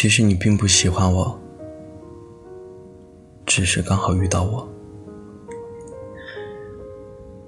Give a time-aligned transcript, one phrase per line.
[0.00, 1.38] 其实你并不喜欢我，
[3.44, 4.66] 只是刚好遇到我。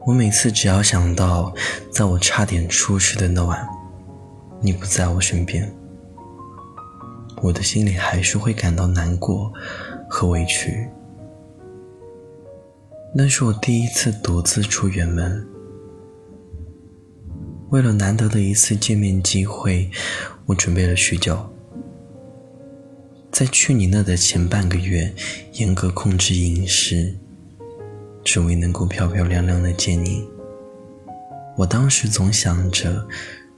[0.05, 1.51] 我每次只要想到，
[1.91, 3.67] 在我差点出事的那晚，
[4.61, 5.75] 你不在我身边，
[7.41, 9.51] 我的心里还是会感到难过
[10.07, 10.87] 和委屈。
[13.15, 15.49] 那是我第一次独自出远门，
[17.71, 19.91] 为了难得的一次见面机会，
[20.45, 21.52] 我准备了许久。
[23.33, 25.11] 在去你那的前半个月，
[25.55, 27.17] 严格控制饮食。
[28.25, 30.25] 只为能够漂漂亮亮的见你。
[31.57, 33.05] 我当时总想着，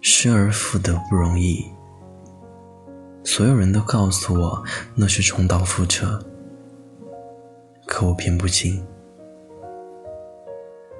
[0.00, 1.66] 失而复得不容易。
[3.24, 4.64] 所有人都告诉我
[4.94, 6.24] 那是重蹈覆辙，
[7.86, 8.82] 可我偏不信。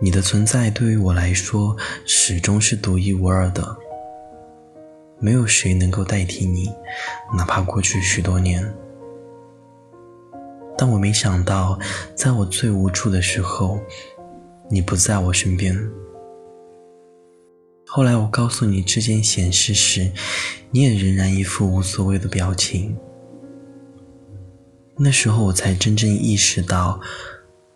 [0.01, 3.77] 你的存在对于我来说始终是独一无二的，
[5.25, 6.71] 没有谁能够代替你，
[7.35, 8.63] 哪怕过去许多年。
[10.77, 11.79] 但我没想到，
[12.15, 13.81] 在我最无助的时候，
[14.71, 15.75] 你不在我身边。
[17.87, 20.13] 后来我告诉你这件显示时，
[20.71, 22.95] 你也仍然一副无所谓的表情。
[24.99, 27.01] 那时候我才真正意识到，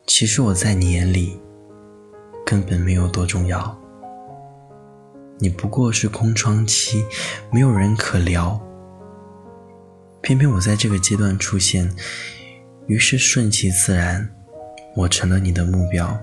[0.07, 1.41] 其实我在你眼里
[2.45, 3.75] 根本没有多重要。
[5.39, 7.05] 你不过是空窗期，
[7.51, 8.61] 没有人可聊。
[10.21, 11.95] 偏偏我在这个阶段出现。
[12.87, 14.27] 于是顺其自然，
[14.97, 16.19] 我成了你的目标。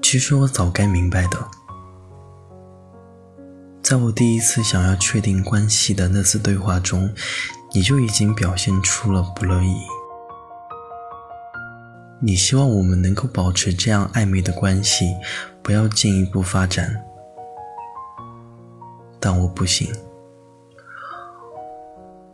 [0.00, 1.38] 其实我早该明白的，
[3.82, 7.12] 在我第一次想要确定关系的那次对话中，
[7.74, 9.76] 你就已经表现出了不乐意。
[12.18, 15.14] 你希望我们能够保持这样暧昧的关系，
[15.62, 17.02] 不要进一步发展，
[19.20, 19.88] 但我不行。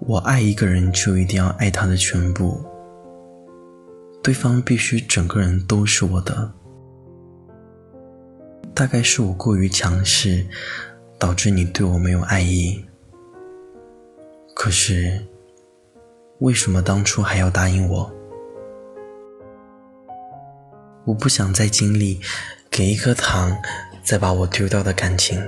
[0.01, 2.65] 我爱一个人，就一定要爱他的全部。
[4.23, 6.53] 对方必须整个人都是我的。
[8.75, 10.47] 大概是我过于强势，
[11.19, 12.85] 导致你对我没有爱意。
[14.55, 15.27] 可是，
[16.39, 18.11] 为什么当初还要答应我？
[21.05, 22.21] 我不想再经历
[22.79, 23.59] 给一颗糖，
[24.05, 25.43] 再把我丢掉的感情。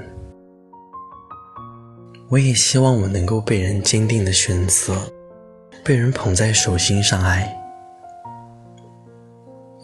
[2.28, 4.96] 我也希望我能够被人坚定的选择，
[5.84, 7.56] 被人捧在手心上爱，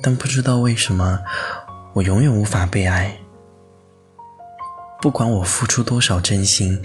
[0.03, 1.21] 但不知道为什么，
[1.93, 3.17] 我永远无法被爱。
[5.01, 6.83] 不管我付出多少真心，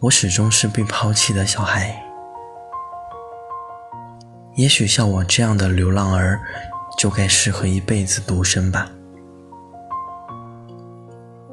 [0.00, 2.02] 我始终是被抛弃的小孩。
[4.54, 6.40] 也许像我这样的流浪儿，
[6.96, 8.90] 就该适合一辈子独身吧。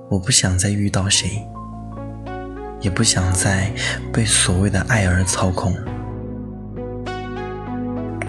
[0.10, 1.46] 我不想再遇到谁。
[2.82, 3.72] 也不想再
[4.14, 5.74] 被所谓的爱而操控，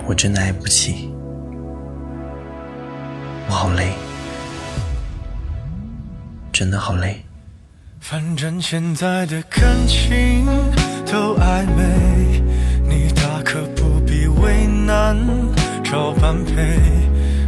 [0.06, 1.12] 我真的爱不起，
[3.46, 3.92] 我好累，
[6.50, 7.22] 真的好累。
[8.00, 10.46] 反正现在的感情
[11.04, 12.40] 都暧昧，
[12.88, 15.14] 你大可不必为难
[15.84, 16.78] 找般配，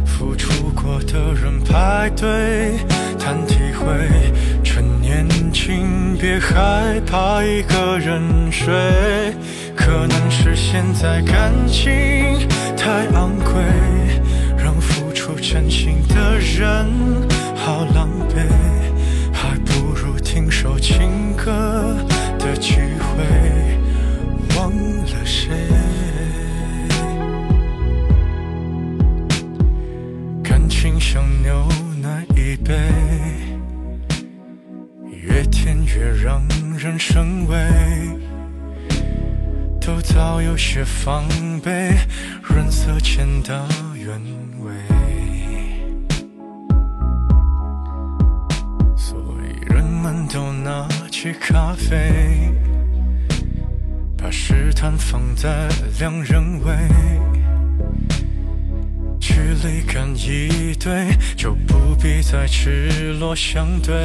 [0.05, 2.77] 付出过的人排队
[3.29, 3.85] 难体会。
[4.63, 5.23] 趁年
[5.53, 8.73] 轻，别害怕一个人睡。
[9.75, 11.93] 可能是现在感情
[12.75, 13.53] 太昂贵，
[14.57, 16.87] 让付出真心的人
[17.55, 18.47] 好狼狈。
[19.31, 21.68] 还不如听首情歌
[40.59, 41.25] 些防
[41.63, 41.95] 备，
[42.43, 43.65] 润色前的
[43.95, 44.19] 原
[44.59, 44.73] 味。
[48.97, 52.51] 所以人们都拿起咖啡，
[54.17, 56.75] 把试探放在两人位，
[59.17, 63.95] 距离感一对，就不必再赤裸相对。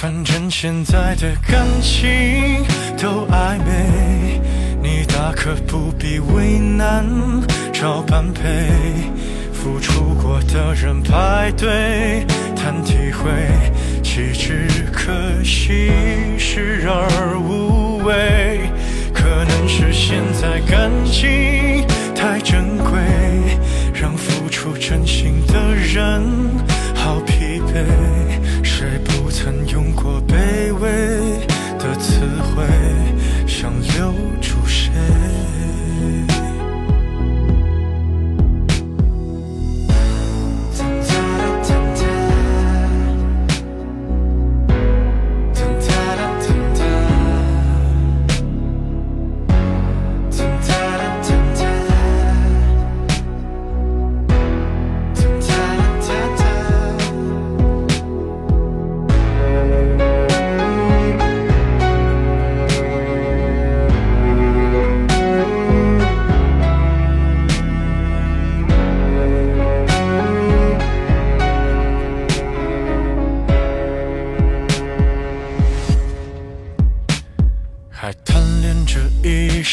[0.00, 2.64] 反正现在的感情
[2.96, 4.40] 都暧昧，
[4.80, 7.04] 你大可不必为难
[7.72, 8.68] 找般配。
[9.52, 12.24] 付出过的人排队
[12.54, 13.28] 谈体会，
[14.00, 15.10] 岂止可
[15.42, 15.90] 惜，
[16.38, 18.70] 视而无味。
[19.12, 20.60] 可能是现在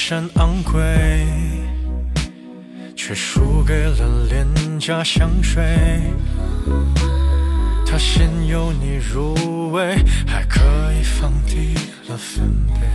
[0.08, 1.26] 山昂贵，
[2.96, 4.48] 却输给了廉
[4.80, 5.64] 价香水。
[7.88, 9.96] 它先由你入味，
[10.28, 10.62] 还可
[10.94, 11.74] 以放低
[12.08, 12.86] 了分贝。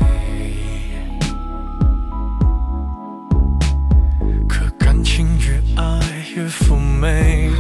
[4.49, 6.01] 可感情越爱
[6.37, 7.51] 越妩媚，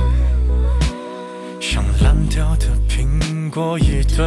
[1.60, 4.24] 像烂掉的苹果一堆，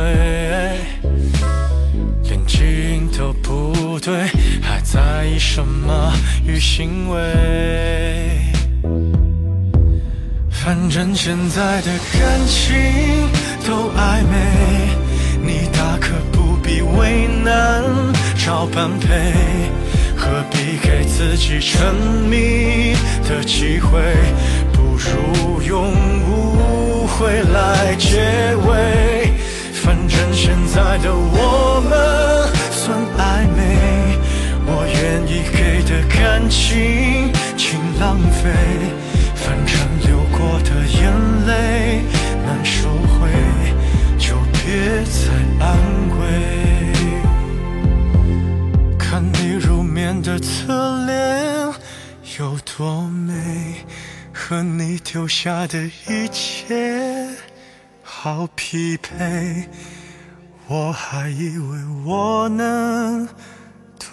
[4.94, 6.14] 在意什么
[6.46, 7.18] 与行为？
[10.52, 12.76] 反正现在的感情
[13.66, 14.38] 都暧昧，
[15.42, 17.84] 你大可不必为难
[18.38, 19.34] 找般配，
[20.16, 21.96] 何必给自己沉
[22.30, 22.94] 迷
[23.28, 24.00] 的机会？
[24.74, 25.92] 不如用
[26.22, 29.34] 误会来结尾。
[29.74, 32.33] 反正现在的我们
[35.94, 38.50] 的感情，请浪费。
[39.36, 42.02] 反正流过的眼泪
[42.44, 43.30] 难收回，
[44.18, 45.30] 就别再
[45.64, 45.78] 安
[46.18, 46.22] 慰。
[48.98, 51.72] 看你入眠的侧脸
[52.40, 53.76] 有多美，
[54.34, 57.30] 和你丢下的一切
[58.02, 59.70] 好匹配。
[60.68, 63.28] 我还以为我能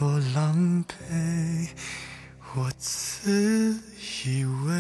[0.01, 1.69] 多狼狈，
[2.55, 3.79] 我自
[4.25, 4.71] 以为。